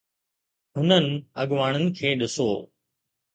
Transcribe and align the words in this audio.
هنن 0.75 1.05
اڳواڻن 1.41 1.83
کي 1.97 2.09
ڏسو. 2.19 2.49